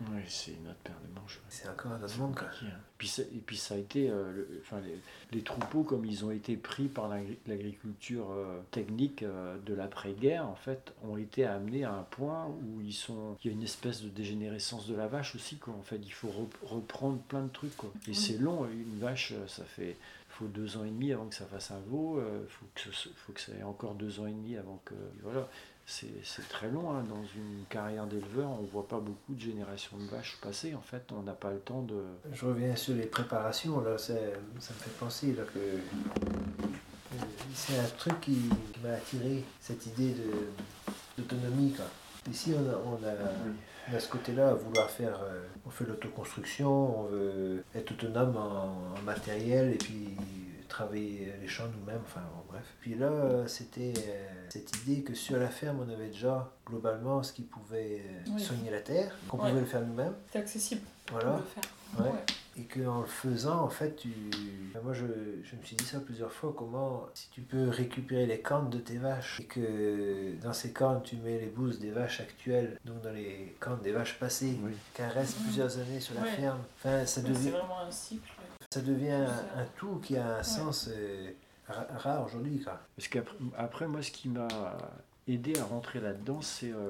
[0.00, 1.36] Ouais, c'est une autre paire de manches.
[1.36, 1.42] ouais.
[1.50, 2.34] c'est encore un autre monde.
[2.34, 2.48] Quoi.
[2.48, 2.70] Qui, hein.
[2.96, 4.98] Puis ça- et puis ça a été, euh, le- enfin, les,
[5.36, 10.46] les troupeaux comme ils ont été pris par l'agri- l'agriculture euh, technique euh, de l'après-guerre,
[10.46, 13.62] en fait, ont été amenés à un point où ils sont, il y a une
[13.62, 15.74] espèce de dégénérescence de la vache aussi, quoi.
[15.74, 17.90] En fait, il faut rep- reprendre plein de trucs, quoi.
[18.06, 18.14] Et Oui.
[18.14, 19.96] c'est long, une vache, ça fait,
[20.30, 23.10] faut deux ans et demi avant que ça fasse un veau, euh, faut que ce-
[23.10, 25.46] faut que ça ait encore deux ans et demi avant que, voilà.
[25.90, 27.02] C'est très long, hein.
[27.08, 31.02] dans une carrière d'éleveur, on voit pas beaucoup de générations de vaches passer, en fait,
[31.10, 32.00] on n'a pas le temps de...
[32.32, 35.78] Je reviens sur les préparations, là, ça me fait penser là, que euh,
[37.54, 38.38] c'est un truc qui,
[38.84, 40.14] m'a attiré, cette idée
[41.18, 41.74] d'autonomie.
[42.30, 43.12] Ici, on a, on a,
[43.90, 48.36] on a ce côté-là à vouloir faire, euh, on fait l'autoconstruction, on veut être autonome
[48.36, 50.10] en, en matériel et puis
[50.70, 52.64] travailler les champs nous-mêmes, enfin bon, bref.
[52.80, 57.22] Puis là, euh, c'était euh, cette idée que sur la ferme, on avait déjà globalement
[57.22, 58.40] ce qui pouvait euh, Oui.
[58.42, 59.50] soigner la terre, qu'on Ouais.
[59.50, 60.14] pouvait le faire nous-mêmes.
[60.32, 61.36] C'est accessible Voilà.
[61.36, 61.70] le faire.
[61.98, 62.18] Ouais.
[62.56, 64.08] Et qu'en le faisant, en fait, tu...
[64.82, 65.04] Moi, je,
[65.42, 68.78] je me suis dit ça plusieurs fois, comment, si tu peux récupérer les cornes de
[68.78, 73.02] tes vaches, et que dans ces cornes, tu mets les bouses des vaches actuelles, donc
[73.02, 74.72] dans les cornes des vaches passées, Oui.
[74.94, 76.28] qu'elles restent plusieurs années sur la Ouais.
[76.30, 78.30] ferme, enfin, ça Ouais, C'est devient, vraiment un cycle.
[78.72, 80.88] Ça devient un, un tout qui a un sens
[81.66, 82.80] ra- rare aujourd'hui, quoi.
[82.96, 84.46] Parce qu'après, après, moi, ce qui m'a
[85.26, 86.88] aidé à rentrer là-dedans, c'est euh,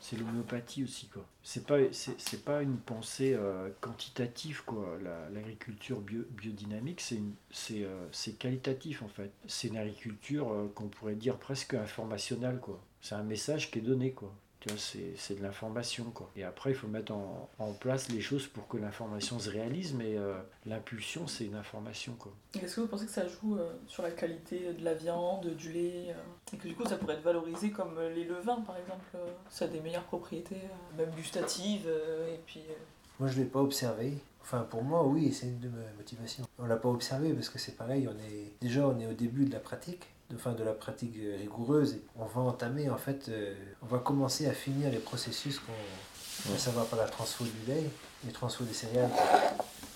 [0.00, 1.08] c'est l'homéopathie aussi.
[1.08, 1.22] quoi.
[1.42, 4.96] C'est pas, c'est, c'est pas une pensée euh, quantitative, quoi.
[5.02, 9.30] La- l'agriculture bio- biodynamique, c'est, une- c'est, euh, c'est qualitatif, en fait.
[9.46, 12.80] C'est une agriculture euh, qu'on pourrait dire presque informationnelle, quoi.
[13.02, 14.32] C'est un message qui est donné, quoi.
[14.66, 16.28] Tu vois, c'est, c'est de l'information, quoi.
[16.34, 19.94] Et après, il faut mettre en, en place les choses pour que l'information se réalise,
[19.94, 20.34] mais euh,
[20.66, 22.32] l'impulsion, c'est une information, quoi.
[22.54, 25.46] Et Est-ce que vous pensez que ça joue euh, sur la qualité de la viande,
[25.54, 28.76] du lait euh, Et que du coup ça pourrait être valorisé comme les levains par
[28.76, 32.60] exemple euh, Ça a des meilleures propriétés, euh, même gustatives, euh, et puis.
[32.68, 32.72] euh,
[33.20, 34.14] Moi, je ne l'ai pas observé.
[34.42, 36.44] Enfin, pour moi, oui, c'est une de mes motivations.
[36.58, 39.12] On ne l'a pas observé parce que c'est pareil, on est déjà on est au
[39.12, 41.94] début de la pratique, de, enfin, de la pratique rigoureuse.
[41.94, 46.54] Et on va entamer, en fait, euh, on va commencer à finir les processus qu'on,
[46.54, 47.84] à savoir par la transfo du lait
[48.28, 49.10] et transfo des céréales.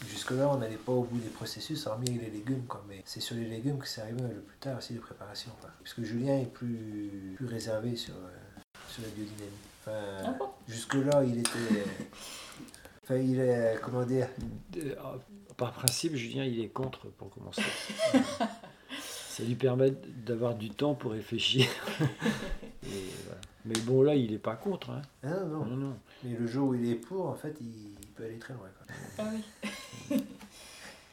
[0.09, 2.65] Jusque-là, on n'allait pas au bout des processus, hormis les légumes.
[2.67, 2.83] Quoi.
[2.89, 5.53] Mais c'est sur les légumes que c'est arrivé le plus tard aussi, les préparations.
[5.61, 5.71] Quoi.
[5.83, 9.51] Puisque Julien est plus, plus réservé sur, euh, sur la biodynamie.
[9.83, 10.49] Enfin, Ah bon?
[10.69, 11.51] jusque-là, il était...
[11.73, 11.85] euh,
[13.03, 14.29] Enfin, il est, comment dire,
[14.77, 14.95] Euh,
[15.57, 17.63] Par principe, Julien, il est contre pour commencer.
[19.31, 19.93] Ça lui permet
[20.27, 21.67] d'avoir du temps pour réfléchir.
[22.83, 22.89] Et
[23.25, 23.41] voilà.
[23.65, 24.91] Mais bon, là, il n'est pas contre.
[24.91, 25.03] Hein.
[25.23, 25.97] ah non, non, Non, non.
[26.25, 27.69] mais le jour où il est pour, en fait, il,
[28.01, 28.67] il peut aller très loin.
[28.77, 28.95] Quoi.
[29.19, 29.31] Ah
[30.11, 30.25] oui.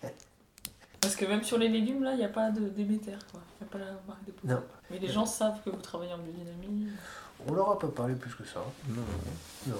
[1.00, 3.40] Parce que même sur les légumes là, il n'y a pas de d'émetteur quoi.
[3.62, 4.48] Il n'y a pas la marque des pots.
[4.48, 4.62] Non.
[4.90, 6.88] Mais les gens savent que vous travaillez en biodynamie.
[7.48, 8.60] On leur a pas parlé plus que ça.
[8.90, 9.04] Non.
[9.68, 9.76] Non.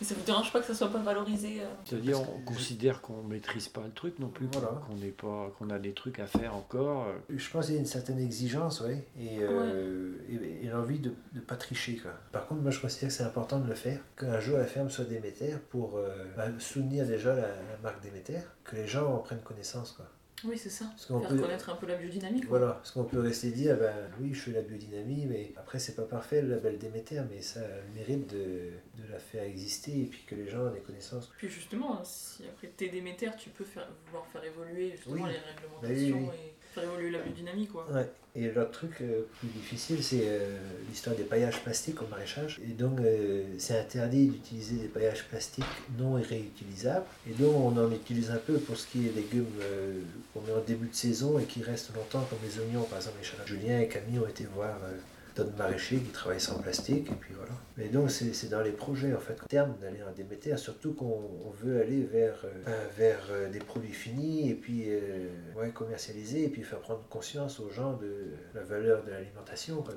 [0.00, 3.00] Et ça vous dérange pas que ça soit pas valorisé euh C'est-à-dire, que on considère
[3.00, 4.46] qu'on maîtrise pas le truc non plus.
[4.52, 4.82] Voilà.
[4.86, 7.06] qu'on n'est pas, qu'on a des trucs à faire encore.
[7.08, 7.18] euh.
[7.34, 11.14] Je pense qu'il y a une certaine exigence, oui, et, euh, et, et l'envie de
[11.34, 11.96] ne pas tricher.
[11.96, 12.12] Quoi.
[12.32, 14.90] Par contre, moi je considère que c'est important de le faire, qu'un jour la ferme
[14.90, 19.18] soit Déméter pour euh, bah, soutenir déjà la, la marque Déméter, que les gens en
[19.18, 19.92] prennent connaissance.
[19.92, 20.04] Quoi.
[20.44, 20.84] Oui, c'est ça.
[20.90, 22.40] Parce qu'on Faire peut, connaître un peu la biodynamie.
[22.42, 22.58] quoi.
[22.58, 25.94] voilà, parce qu'on peut rester dire, ben, oui, je fais la biodynamie, mais après c'est
[25.96, 28.72] pas parfait le label Déméter, mais ça a le mérite de,
[29.02, 31.32] de la faire exister et puis que les gens en aient connaissance.
[31.38, 35.30] Puis justement, si après t'es Déméter, tu peux faire, vouloir faire évoluer justement Oui.
[35.30, 36.36] les Bah réglementations oui, oui.
[36.50, 37.66] et évoluer la biodynamie.
[37.66, 37.86] Quoi.
[37.92, 38.08] Ouais.
[38.34, 40.58] Et l'autre truc euh, plus difficile, c'est euh,
[40.90, 42.60] l'histoire des paillages plastiques au maraîchage.
[42.62, 45.64] Et donc, euh, c'est interdit d'utiliser des paillages plastiques
[45.98, 47.06] non réutilisables.
[47.28, 49.46] Et donc, on en utilise un peu pour ce qui est légumes
[50.34, 53.16] qu'on met en début de saison et qui restent longtemps, comme les oignons, par exemple,
[53.20, 53.46] les.
[53.46, 54.76] Julien et Camille ont été voir
[55.36, 57.52] d'autres maraîchers qui travaillent sans plastique, et puis voilà.
[57.76, 61.50] Mais donc, c'est dans les projets, en fait, terme, d'aller en Déméter, surtout qu'on on
[61.50, 66.48] veut aller vers, euh, vers euh, des produits finis, et puis euh, ouais, commercialiser, et
[66.48, 69.76] puis faire prendre conscience aux gens de la valeur de l'alimentation.
[69.76, 69.94] Donc,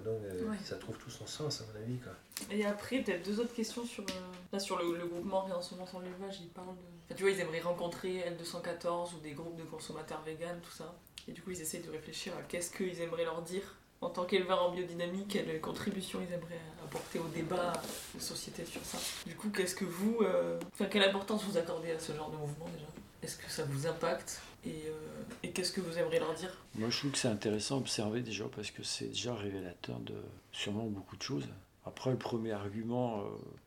[0.49, 0.58] Ouais.
[0.63, 2.12] ça trouve tout son sens, à mon avis, quoi.
[2.52, 4.04] Et après, peut-être deux autres questions sur,
[4.52, 6.39] là, sur le, le groupement Réenseignement sans l'élevage.
[6.41, 6.71] Ils parlent de.
[7.06, 10.95] Enfin, tu vois, ils aimeraient rencontrer L214 ou des groupes de consommateurs véganes, tout ça.
[11.28, 14.25] Et du coup, ils essayent de réfléchir à qu'est-ce qu'ils aimeraient leur dire en tant
[14.25, 17.73] qu'éleveurs en biodynamie, quelle contribution ils aimeraient apporter au débat,
[18.15, 18.97] aux sociétés sur ça?
[19.27, 20.19] Du coup, qu'est-ce que vous.
[20.21, 22.88] euh, Enfin, quelle importance vous accordez à ce genre de mouvement déjà?
[23.21, 24.41] Est-ce que ça vous impacte?
[24.65, 24.91] Et, euh,
[25.43, 26.55] et qu'est-ce que vous aimeriez leur dire?
[26.75, 30.15] Moi, je trouve que c'est intéressant à observer déjà parce que c'est déjà révélateur de
[30.51, 31.45] sûrement beaucoup de choses.
[31.85, 33.23] Après, le premier argument euh,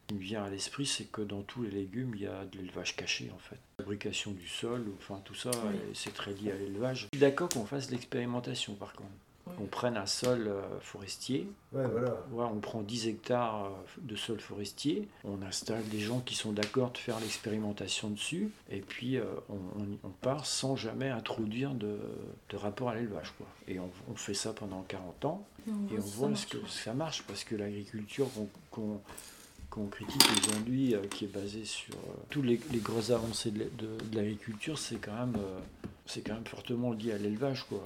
[0.07, 2.59] qui me vient à l'esprit, c'est que dans tous les légumes, il y a de
[2.59, 3.57] l'élevage caché en fait.
[3.79, 5.77] La fabrication du sol, enfin tout ça, Oui.
[5.95, 7.09] c'est très lié à l'élevage.
[7.13, 9.11] Je suis d'accord qu'on fasse l'expérimentation par contre.
[9.47, 9.55] Oui.
[9.61, 12.11] On prenne un sol euh, forestier, Ouais, voilà.
[12.33, 13.69] Ouais, on prend 10 hectares euh,
[14.03, 18.81] de sol forestier, on installe des gens qui sont d'accord de faire l'expérimentation dessus, et
[18.81, 21.99] puis euh, on, on- on part sans jamais introduire de,
[22.51, 23.33] de rapport à l'élevage.
[23.37, 23.47] quoi.
[23.67, 27.23] Et on, on fait ça pendant 40 ans, et on voit ce que ça marche,
[27.27, 29.01] parce que l'agriculture qu'on qu'on-
[29.71, 33.63] qu'on critique aujourd'hui, euh, qui est basée sur euh, tous les, les grosses avancées de,
[33.63, 35.59] l- de- de l'agriculture, c'est quand même euh,
[36.05, 37.65] c'est quand même fortement lié à l'élevage.
[37.69, 37.83] quoi.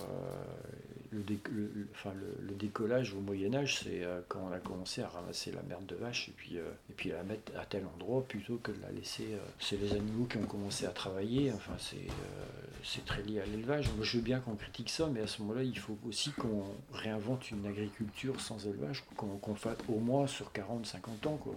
[1.12, 5.86] Le, décollage au Moyen Âge, c'est euh, quand on a commencé à ramasser la merde
[5.86, 8.80] de vache et puis, euh, et puis la mettre à tel endroit plutôt que de
[8.82, 9.34] la laisser.
[9.34, 11.52] euh, c'est les animaux qui ont commencé à travailler.
[11.54, 13.88] Enfin, c'est euh, très lié à l'élevage.
[14.00, 17.50] Je veux bien qu'on critique ça, mais à ce moment-là, il faut aussi qu'on réinvente
[17.50, 21.36] une agriculture sans élevage, qu'on fasse au moins sur 40-50 ans.
[21.36, 21.54] Quoi.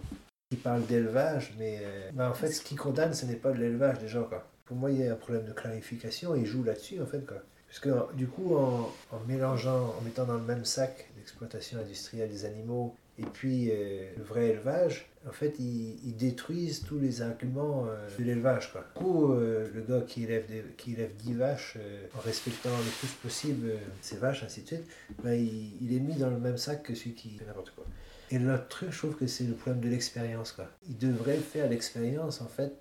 [0.50, 1.80] Ils parlent d'élevage, mais
[2.12, 4.20] bah, en fait, ce qu'ils condamnent, ce n'est pas de l'élevage déjà.
[4.20, 4.44] Quoi.
[4.64, 7.24] Pour moi, il y a un problème de clarification et ils jouent là-dessus, en fait.
[7.26, 7.38] Quoi.
[7.70, 8.92] Parce que, du coup, en,
[9.28, 14.24] mélangeant, en mettant dans le même sac l'exploitation industrielle des animaux et puis euh, le
[14.24, 18.72] vrai élevage, en fait, ils, détruisent tous les arguments euh, de l'élevage.
[18.72, 20.46] Du coup, euh, le gars qui élève,
[20.78, 21.76] qui élève 10 vaches
[22.16, 24.84] en respectant le plus possible ses vaches, ainsi de suite,
[25.22, 27.84] ben, il, est mis dans le même sac que celui qui fait n'importe quoi.
[28.32, 30.56] Et l'autre truc, je trouve que c'est le problème de l'expérience.
[30.88, 32.72] Il devrait faire l'expérience, en fait,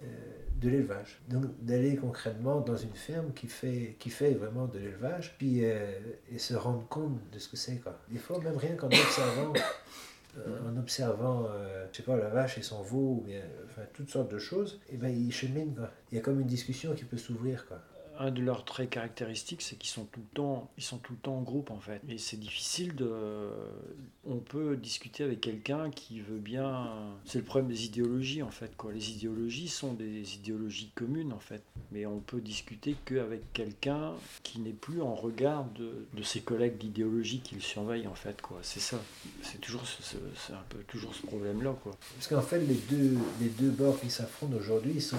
[0.60, 1.22] de l'élevage.
[1.30, 5.92] Donc, d'aller concrètement dans une ferme qui fait, qui fait vraiment de l'élevage, puis euh,
[6.32, 7.82] et se rendre compte de ce que c'est.
[8.10, 9.54] Des fois, même rien qu'en observant,
[10.38, 13.42] euh, en observant, euh, je sais pas, la vache et son veau, ou bien,
[13.94, 15.76] toutes sortes de choses, et ben, il chemine.
[15.76, 15.92] Quoi.
[16.12, 17.66] Il y a comme une discussion qui peut s'ouvrir.
[18.20, 21.20] Un de leurs traits caractéristiques, c'est qu'ils sont tout le temps, ils sont tout le
[21.20, 22.02] temps en groupe en fait.
[22.10, 23.10] Et c'est difficile de,
[24.28, 26.90] on peut discuter avec quelqu'un qui veut bien.
[27.26, 28.72] C'est le problème des idéologies en fait.
[28.94, 34.60] Les idéologies sont des idéologies communes en fait, mais on peut discuter qu'avec quelqu'un qui
[34.60, 38.42] n'est plus en regard de, ses collègues d'idéologie qui le surveillent en fait.
[38.62, 39.00] C'est ça.
[39.42, 39.84] C'est toujours,
[40.50, 41.74] un peu toujours ce problème là.
[42.16, 45.18] Parce qu'en fait, les deux, les deux bords qui s'affrontent aujourd'hui, sont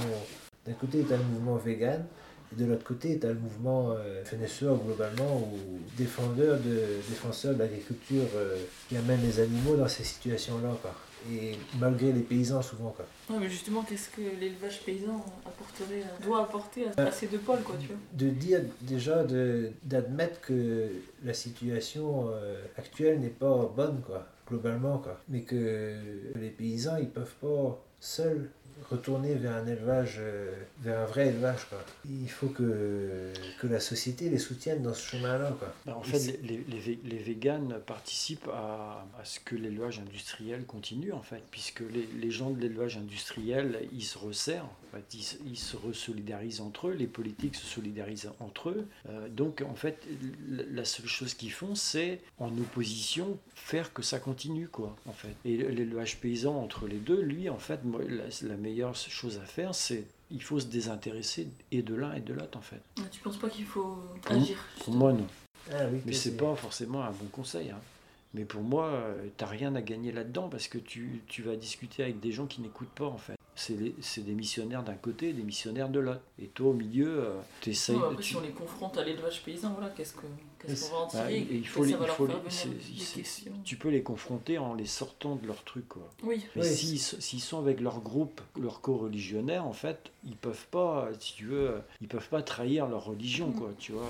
[0.67, 2.05] d'un côté, tu as le mouvement vegan,
[2.53, 5.59] et de l'autre côté, tu as le mouvement euh, finesseur globalement, ou
[5.97, 8.57] défendeur de, défenseur de l'agriculture euh,
[8.89, 10.77] qui amène les animaux dans ces situations-là.
[10.83, 10.95] quoi.
[11.31, 12.95] Et malgré les paysans, souvent.
[12.97, 13.05] Quoi.
[13.29, 17.39] Ouais, mais justement, qu'est-ce que l'élevage paysan apporterait, à- doit apporter à, à ces deux
[17.39, 17.97] pôles, quoi, tu vois?
[18.15, 20.89] De dire déjà, de- d'admettre que
[21.23, 25.21] la situation euh, actuelle n'est pas bonne, quoi, globalement, quoi.
[25.29, 25.95] mais que
[26.37, 28.49] les paysans, ils peuvent pas seuls
[28.89, 31.67] retourner vers un élevage, euh, vers un vrai élevage.
[31.69, 31.79] Quoi.
[32.09, 35.53] Il faut que, que la société les soutienne dans ce chemin-là.
[35.59, 35.73] Quoi.
[35.87, 41.13] Ben, en fait, les, les, les, véganes participent à, à ce que l'élevage industriel continue,
[41.13, 45.53] en fait, puisque les, les gens de l'élevage industriel, ils se resserrent, en fait, ils,
[45.53, 48.87] ils, se resolidarisent entre eux, les politiques se solidarisent entre eux.
[49.09, 50.07] Euh, donc, en fait,
[50.49, 55.35] la seule chose qu'ils font, c'est, en opposition, faire que ça continue, quoi, en fait.
[55.45, 59.75] Et l'élevage paysan entre les deux, lui, en fait, la, la meilleure chose à faire,
[59.75, 62.81] c'est il faut se désintéresser et de l'un et de l'autre en fait.
[63.11, 65.27] Tu penses pas qu'il faut agir Pour moi non.
[65.73, 67.71] Ah, oui, Mais c'est pas forcément un bon conseil.
[67.71, 67.81] Hein.
[68.33, 69.03] Mais pour moi,
[69.37, 72.47] tu n'as rien à gagner là-dedans parce que tu, tu, vas discuter avec des gens
[72.47, 76.21] qui n'écoutent pas en fait c'est des missionnaires d'un côté et des missionnaires de l'autre.
[76.41, 77.97] Et toi, au milieu, euh, tu essayes.
[77.97, 78.31] après, tu...
[78.31, 81.31] si on les confronte à l'élevage paysan, voilà, qu'est-ce qu'on qu va en tirer bah,
[81.31, 82.29] il faut, les, il faut
[83.65, 85.89] Tu peux les confronter en les sortant de leur truc.
[85.89, 86.09] Quoi.
[86.23, 86.45] Oui.
[86.57, 91.47] Mais s'ils sont avec leur groupe, leur co-religionnaire, en fait, ils peuvent pas, si tu
[91.47, 93.55] veux, ils peuvent pas trahir leur religion, mm.
[93.55, 94.09] quoi, tu vois.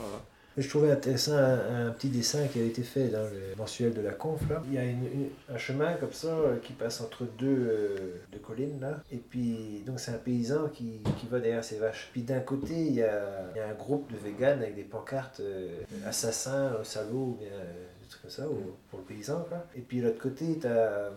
[0.56, 4.10] Je trouvais intéressant un, petit dessin qui a été fait dans le mensuel de la
[4.10, 4.40] conf.
[4.48, 4.60] Là.
[4.66, 8.40] Il y a une, un chemin comme ça euh, qui passe entre deux, euh, deux
[8.40, 8.80] collines.
[8.80, 9.00] Là.
[9.12, 12.10] Et puis, donc c'est un paysan qui, qui, va derrière ses vaches.
[12.12, 14.82] Puis d'un côté, il y, a, il y, a, un groupe de véganes avec des
[14.82, 15.68] pancartes euh,
[16.04, 18.44] assassins, salauds, ou bien des trucs comme ça,
[18.90, 19.46] pour le paysan.
[19.48, 19.64] Quoi.
[19.76, 21.10] Et puis de l'autre côté, tu as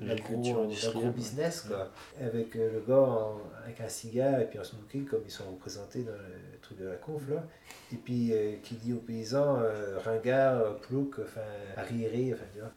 [0.00, 1.90] l'agro business quoi,
[2.20, 3.28] avec le gars
[3.64, 6.86] avec un cigare et puis un smoking comme ils sont représentés dans le truc de
[6.86, 7.44] la conf là
[7.92, 11.40] et puis euh, qui dit aux paysans euh, ringard, plouc, enfin
[11.76, 12.72] arriéré, enfin tu vois.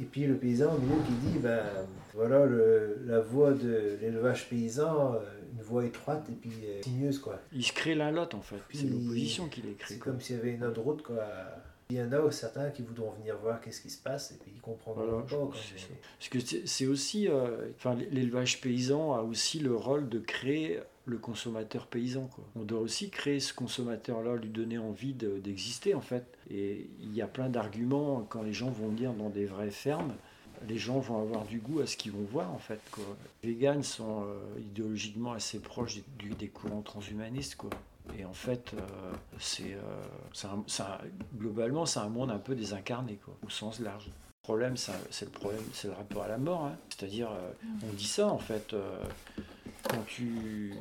[0.00, 1.60] Et puis le paysan au milieu qui dit ben
[2.14, 5.18] voilà le, la voie de l'élevage paysan, euh,
[5.56, 6.52] une voie étroite et puis
[6.82, 7.40] sinueuse quoi.
[7.52, 9.94] Il se crée l'un l'autre en fait, c'est l'opposition qui les crée.
[9.94, 11.24] C'est comme s'il y avait une autre route quoi.
[11.90, 14.52] Il y en a certains qui voudront venir voir qu'est-ce qui se passe et puis
[14.54, 15.50] ils comprendront pas.
[16.18, 17.28] Parce que c'est aussi,
[17.76, 22.28] enfin l'élevage paysan a aussi le rôle de créer le consommateur paysan.
[22.34, 22.44] Quoi.
[22.54, 26.24] On doit aussi créer ce consommateur-là, lui donner envie d'exister en fait.
[26.50, 30.14] Et il y a plein d'arguments quand les gens vont venir dans des vraies fermes.
[30.68, 32.80] Les gens vont avoir du goût à ce qu'ils vont voir en fait.
[32.90, 33.04] Quoi.
[33.42, 37.54] Les véganes sont euh, idéologiquement assez proches du, des courants transhumanistes.
[37.56, 37.70] Quoi.
[38.18, 40.86] Et en fait, euh, c'est, euh,
[41.36, 44.10] globalement, c'est un monde un peu désincarné, quoi, au sens large.
[44.42, 46.64] Problème, c'est le problème, c'est le rapport à la mort.
[46.64, 46.76] Hein.
[46.88, 47.28] C'est-à-dire,
[47.88, 48.74] on dit ça en fait,
[49.86, 50.72] quand tu,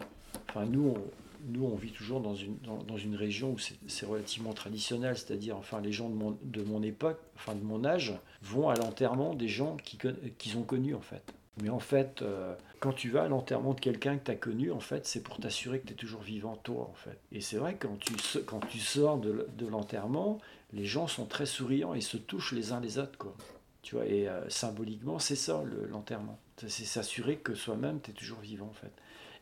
[0.49, 1.03] Enfin, nous, on,
[1.47, 5.57] nous, on vit toujours dans une, dans, dans une région où c'est relativement traditionnel, c'est-à-dire,
[5.57, 9.33] enfin, les gens de mon, de mon époque, enfin, de mon âge, vont à l'enterrement
[9.33, 9.99] des gens qu'ils
[10.37, 11.23] qui ont connus, en fait.
[11.61, 14.71] Mais en fait, euh, quand tu vas à l'enterrement de quelqu'un que tu as connu,
[14.71, 17.19] en fait, c'est pour t'assurer que tu es toujours vivant, toi, en fait.
[17.31, 18.13] Et c'est vrai, quand tu,
[18.45, 20.39] quand tu sors de, de l'enterrement,
[20.73, 23.35] les gens sont très souriants et se touchent les uns les autres, quoi.
[23.81, 26.37] Tu vois, et euh, symboliquement, c'est ça, l'enterrement.
[26.57, 28.91] c'est s'assurer que soi-même, tu es toujours vivant, en fait.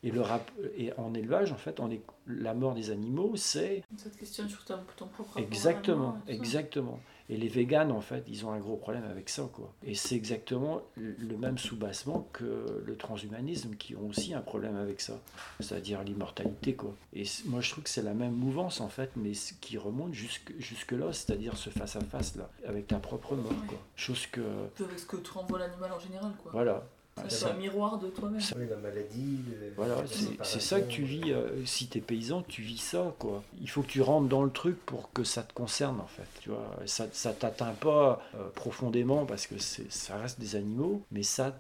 [0.06, 1.82] Et, le rap et en élevage, en fait,
[2.28, 3.84] la mort des animaux, c'est...
[3.98, 7.00] Ça te questionne sur ton, ton propre Exactement, exactement.
[7.28, 9.74] Et les véganes, en fait, ils ont un gros problème avec ça, quoi.
[9.84, 15.02] Et c'est exactement le même soubassement que le transhumanisme, qui ont aussi un problème avec
[15.02, 15.20] ça,
[15.60, 16.94] c'est-à-dire l'immortalité, quoi.
[17.14, 20.54] Et moi, je trouve que c'est la même mouvance, en fait, mais qui remonte jusque,
[20.60, 23.80] jusque là, c'est-à-dire ce face-à-face, là, avec ta propre mort, quoi.
[23.96, 24.42] Chose que...
[24.80, 26.52] Avec ce que te renvoie l'animal en général, quoi.
[26.52, 26.88] Voilà,
[27.28, 28.42] c'est un miroir de toi-même.
[28.70, 29.40] la maladie.
[29.76, 29.96] voilà,
[30.44, 31.32] c'est ça que tu vis.
[31.32, 33.14] Euh, si tu es paysan, tu vis ça.
[33.20, 33.44] quoi.
[33.62, 36.28] Il faut que tu rentres dans le truc pour que ça te concerne, en fait.
[36.42, 41.24] Tu vois, ça ne t'atteint pas euh, profondément parce que ça reste des animaux, mais
[41.24, 41.56] ça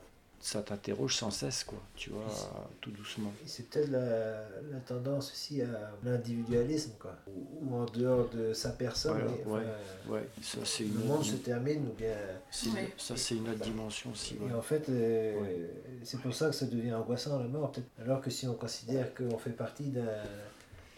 [0.45, 2.27] ça t'interroge sans cesse, quoi, tu vois,
[2.79, 3.33] tout doucement.
[3.47, 9.23] C'est peut-être la, la, tendance aussi à l'individualisme, quoi, ou, en dehors de sa personne.
[9.47, 12.13] ouais, ça c'est Le monde se termine, ou bien.
[12.51, 14.37] Ça c'est une autre dimension aussi.
[14.47, 15.65] Et en fait, euh,
[16.03, 17.87] c'est pour ça que ça devient angoissant la mort, peut-être.
[17.99, 20.03] Alors que si on considère qu'on fait partie d'un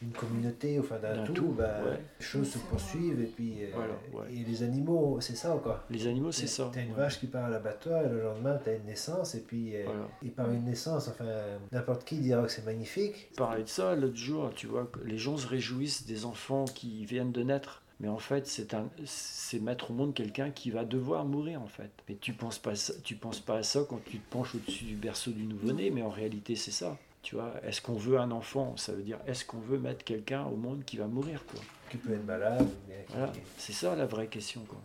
[0.01, 1.79] d'une communauté, enfin d'un tout, bah,
[2.19, 5.83] les choses se poursuivent et puis euh, et les animaux, c'est ça quoi.
[5.89, 6.69] Les animaux, c'est ça.
[6.73, 9.75] T'as une vache qui part à l'abattoir et le lendemain t'as une naissance et puis
[9.75, 9.85] euh,
[10.25, 11.25] et par une naissance, enfin
[11.71, 13.31] n'importe qui dira que c'est magnifique.
[13.35, 17.31] Pareil de ça l'autre jour, tu vois, les gens se réjouissent des enfants qui viennent
[17.31, 17.83] de naître.
[17.99, 21.67] Mais en fait, c'est un, c'est mettre au monde quelqu'un qui va devoir mourir en
[21.67, 21.89] fait.
[22.07, 24.95] Mais tu penses pas, tu penses pas à ça quand tu te penches au-dessus du
[24.95, 26.97] berceau du nouveau-né, mais en réalité c'est ça.
[27.27, 28.77] Tu vois, est-ce qu'on veut un enfant?
[28.77, 31.59] Ça veut dire, est-ce qu'on veut mettre quelqu'un au monde qui va mourir quoi?
[31.89, 32.65] Qui peut être malade.
[33.09, 34.61] Voilà, c'est ça la vraie question.
[34.61, 34.79] Quoi.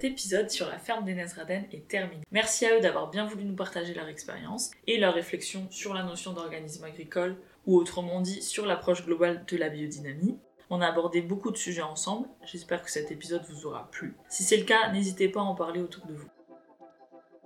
[0.00, 2.22] Cet épisode sur la ferme des Nesraden est terminé.
[2.30, 6.02] Merci à eux d'avoir bien voulu nous partager leur expérience et leurs réflexions sur la
[6.02, 7.36] notion d'organisme agricole,
[7.66, 10.38] ou autrement dit sur l'approche globale de la biodynamie.
[10.70, 14.16] On a abordé beaucoup de sujets ensemble, j'espère que cet épisode vous aura plu.
[14.30, 16.30] Si c'est le cas, n'hésitez pas à en parler autour de vous.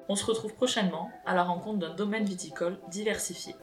[0.08, 3.56] On se retrouve prochainement à la rencontre d'un domaine viticole diversifié.